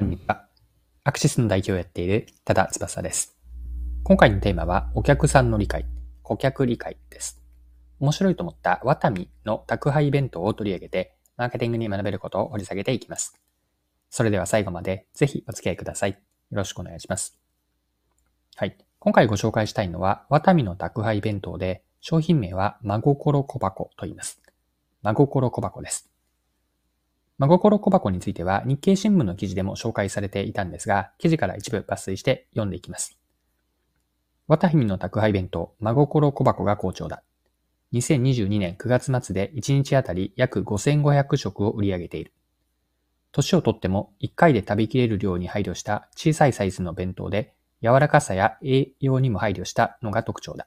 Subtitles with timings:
[0.00, 0.46] こんにちは。
[1.02, 3.36] アクシスの代表をやっている多田翼です。
[4.04, 5.86] 今回のテーマは、お客さんの理解、
[6.22, 7.42] 顧客理解です。
[7.98, 13.40] 面白いと思ったワタミの宅配弁当を取り上げて、マーケティングに学べることを掘り下げていきます。
[14.08, 16.10] それでは最後までぜひお付き合いください。
[16.12, 16.16] よ
[16.52, 17.36] ろしくお願いします。
[18.54, 18.78] はい。
[19.00, 24.40] 今回ご紹介したいのは、ワタミの宅配弁当で、商品名は真心小箱と言います。
[25.02, 26.08] 真心小箱です。
[27.38, 33.16] 真心小箱については日経新聞の記事でも紹介されていたんですが、記事から一部抜粋して読んでいきます。
[34.48, 37.22] 綿姫の宅配弁当、真心小箱が好調だ。
[37.92, 42.32] 2022年9月末で1日あたり約5500食を売り上げている。
[43.30, 50.66] 年をとっても1回で食べきれる量に配慮した小さいサイズの弁当で柔らかさや栄養にも配慮したのが特徴だ。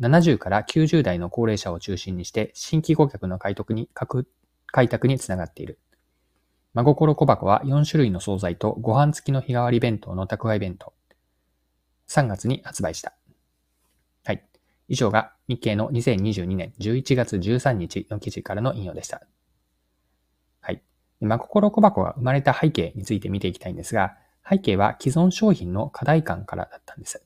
[0.00, 3.90] 70から90代の高齢者を中心にして新規顧客の獲得に
[4.72, 5.78] 開拓につながっている。
[6.72, 10.92] 真心小箱は4種類の惣菜とご飯付きの日替わり弁当の宅配弁当。
[12.08, 13.12] 3月に発売した。
[14.24, 14.44] はい。
[14.88, 19.22] 以上が日経の2022年11月13日の記事からの引用でした。
[20.60, 20.82] はい。
[21.20, 24.16] 真心小箱が生まれた背景について見ていきたいんですが、
[24.48, 27.24] 背景は既存商品の課題感からだったんです。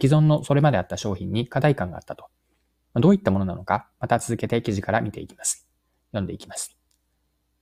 [0.00, 2.26] 既存のそれまであった商品に課題感があったと。
[2.94, 5.66] どういったものなのか、また続けて記事から見ていきます。
[6.12, 6.81] 読んでいきます。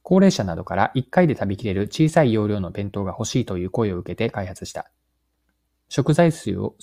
[0.03, 4.91] 高齢者などから1回で食べきれる小さい容量の弁当が欲しいという声を受けて開発した。
[5.89, 6.75] 食材数を、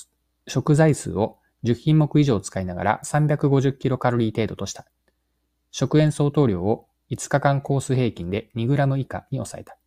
[0.48, 4.86] 食材数を10品目以上使いながら350キロカロリー程度とした。
[5.72, 9.78] 食塩相当量を5日間コース平均で2グラム以下に抑えた。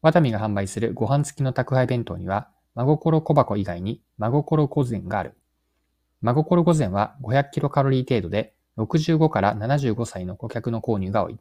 [0.00, 5.34] ワタミが販売するご飯付きの宅配弁当には、真心小箱以外に真心小膳がある。
[6.22, 11.38] 真心御膳は500キロカロリー程度で65から75歳の顧客の購入が多い。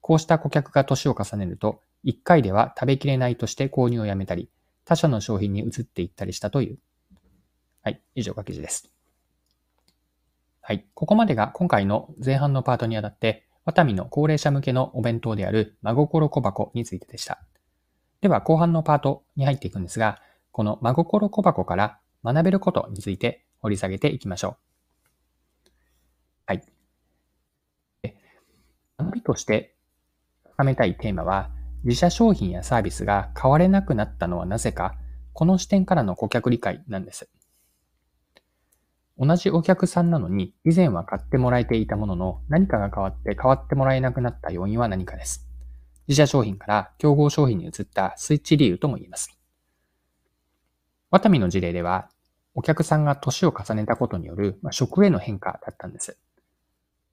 [0.00, 4.50] こうした顧客が年を重ねると、1回では食べきれないとして購入をやめたり、
[4.84, 6.78] 他社の商品に移っていったりしたという。
[7.82, 8.90] はい、以上が記事です。
[10.62, 17.42] はい、ここまでが今回の前半のパートにあたって、ワタミの高齢者向けのお弁当である真心小箱についてでした。
[18.20, 20.20] では後半のパートに入っていくんですが、
[20.52, 24.56] この真心小箱から学べることについて掘り下げていきましょ
[25.66, 25.70] う。
[26.46, 26.62] はい。
[28.98, 29.74] 学びとして
[30.60, 31.48] 深めたいテーマは、
[31.84, 34.94] 自社商品やサービスが買われなくなったのはなぜか、
[35.32, 37.30] この視点からの顧客理解なんです。
[39.16, 45.48] 同じお客さんなのに、以前は買ってもらえていたものの、何かが変わって変わってもらえなくなった要因は何かです。
[46.08, 49.34] 自社商品から競合商品に移ったスイッチ理由とも言えます。
[51.10, 52.10] ワタミの事例では、
[52.54, 56.18] お客さんが年を重ねたことによる食への変化だったんです。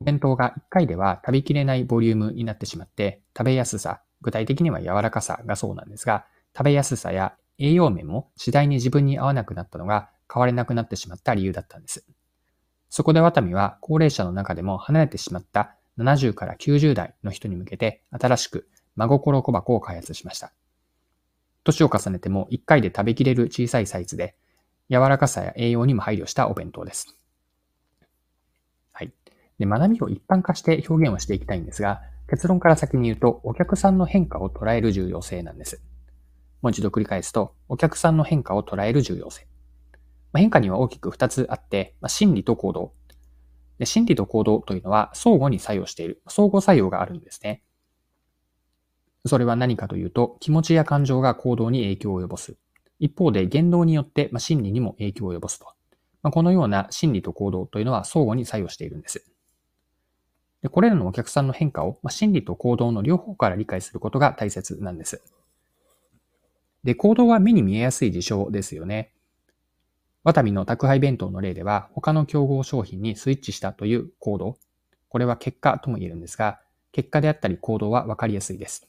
[0.02, 6.26] お弁当が1回では食べきれないボリュームになってしまって、食べやすさ、具体的には柔らかさがそうなんですが、
[6.56, 12.06] 食べやすさや栄養面も次第に自分に合わなくなったのが変われなくなってしまった理由だったんです。
[12.90, 20.52] そこでワタミは高齢者の中でも離れてしまった70から90代の人に向けて新しく真心小箱を開発しました。
[21.64, 24.36] 年を重ねても1回で食べきれる小さいサイズで、
[24.90, 27.18] 柔らかさや栄養にも配慮したお弁当です。
[28.94, 29.12] はい
[29.60, 35.82] で、学びを一般化して表現をしていきたいんですが、結論から先に言うと、お客さんの変化を捉える重要性なんです。
[36.62, 39.48] もう一度繰り返すと、お客さんの変化を捉える重要性。
[40.34, 42.94] まあ変化には大きく2つあってま、心理と行動。
[43.80, 46.22] で心理と行動というのは相互に作用している。
[46.28, 47.64] 相互作用があるんですね。
[49.26, 52.58] それは何かというと、気持ちや感情が行動に影響を及ぼす。
[53.00, 55.68] 一方で言動によってま心理にも影響を及ぼすと
[56.24, 56.32] ま。
[56.32, 59.24] このような心理と行動というのは相互に作用しているんです。
[60.62, 65.22] でこれらのお客さんの変化を、まあ、心理と行動の両方から理解することが大切なんです。
[66.84, 69.12] で、行動は目に見えやすい事象ですよね。
[70.24, 74.58] ワタミの宅配弁当の例では、他の競合商品にスイッチしたという行動。
[75.10, 76.60] これは結果とも言えるんですが、
[76.92, 78.88] 結果であったり行動は分かりやすいです。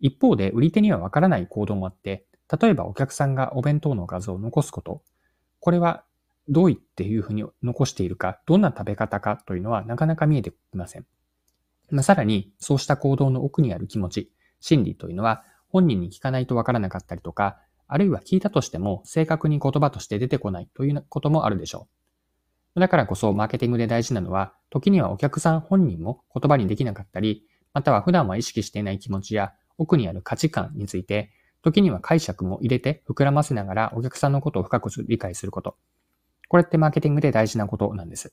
[0.00, 2.26] 一方で、売り手には分からない行動もあって、
[2.60, 5.02] 例えばお客さんがお弁当の画像を残すこと。
[5.60, 6.04] これは
[6.48, 11.06] どういっていうふうに残しているか、どんな食べ方かというのはなかなか見えてきません。
[11.90, 21.88] まあ、さらに、そうした行動の奥にある気持ち、心理というのは本人に聞かないとわからなかったりとか、あるいは聞いたとしても正確に言葉として出てこないということもあるでしょ
[22.76, 22.80] う。
[22.80, 35.76] だからこそマーケティングで大事なのは、時にはお客さん本人も言葉にできなかったり、または普段は意識していない気持ちや奥にある価値観について、時には解釈も入れて膨らませながらお客さんのことを深く理解すること。
[36.48, 38.32] これってマーケティングで大事なことなんです。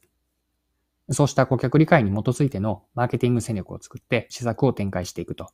[1.11, 5.51] そうした顧客理解に基づいてのマーケティング戦略を作って施策を展開していくと。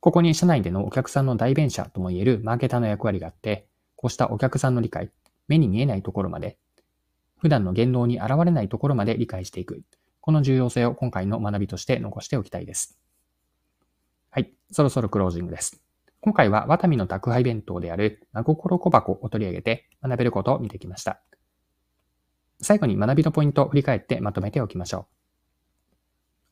[0.00, 3.66] ここに社内でのお客さんの代弁者とも言えるマーケターの役割があって、
[3.96, 5.10] こうしたお客さんの理解、
[5.48, 6.56] 目に見えないところまで、
[7.38, 9.82] 普段の言動に現れないところまで理解していく。
[10.20, 12.98] この重要性を今回の学びとして残しておきたいです。
[14.30, 15.82] はい、そろそろクロージングです。
[16.22, 21.22] 今回はワタミの宅配弁当である真心小箱を取り上げて学べることを見てきました。
[22.60, 25.06] 最後に学びのポイントを振り返ってまとめておきましょ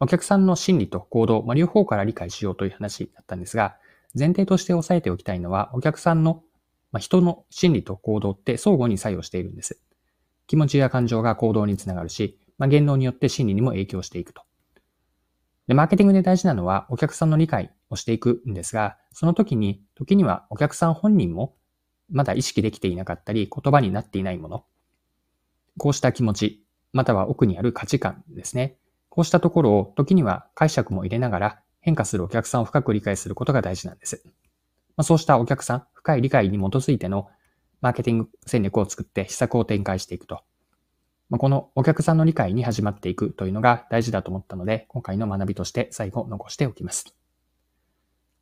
[0.00, 0.05] う。
[0.05, 3.76] お客さんの心理と行動、まあ、両方から理解しようという話だったんですが、
[4.19, 6.43] 前提として押さえておきたいのは、お客さんの、
[6.93, 9.82] まあ、人の心理と行動って相互に作用しているんです。
[10.47, 14.43] 気持ちや感情が行動につながるし、まあ、言動によって心理にも影響していくと。
[15.67, 21.56] で、マーケティングで大事なのはお客さんの理解をしていくんですが、その時に、時にはお客さん本人も
[22.11, 24.64] まだ意識できていなかったり、言葉になっていないもの。
[25.79, 28.76] こうした気持ち、または奥にある価値観ですね。
[29.08, 34.23] こうしたところを時には解釈も入れながら変化するお客さんを深く理解することが大事なんです。
[34.96, 37.29] まあ、そうしたお客さん、深い理解に基づいての
[37.81, 40.41] マーケティング戦略を作って施策を展開していくと。
[41.31, 47.14] まあ、このお客さんの理解に始まっていくというのが大事だと思ったので、今回の学びとして最後残しておきます。